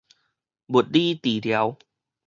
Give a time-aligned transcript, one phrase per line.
[0.65, 1.77] 物理治療